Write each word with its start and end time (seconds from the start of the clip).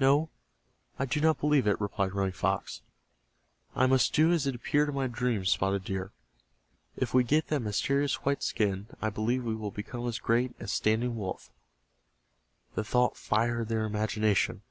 "No, 0.00 0.30
I 0.98 1.04
do 1.04 1.20
not 1.20 1.38
believe 1.40 1.66
it," 1.66 1.78
replied 1.78 2.14
Running 2.14 2.32
Fox. 2.32 2.80
"I 3.76 3.84
must 3.84 4.14
do 4.14 4.32
as 4.32 4.46
it 4.46 4.54
appeared 4.54 4.88
in 4.88 4.94
my 4.94 5.08
dream. 5.08 5.44
Spotted 5.44 5.84
Deer, 5.84 6.10
if 6.96 7.12
we 7.12 7.22
get 7.22 7.48
that 7.48 7.60
mysterious 7.60 8.14
white 8.24 8.42
skin, 8.42 8.86
I 9.02 9.10
believe 9.10 9.44
we 9.44 9.54
will 9.54 9.70
become 9.70 10.08
as 10.08 10.18
great 10.20 10.54
as 10.58 10.72
Standing 10.72 11.16
Wolf." 11.16 11.50
The 12.76 12.82
thought 12.82 13.18
fired 13.18 13.68
their 13.68 13.84
imagination. 13.84 14.62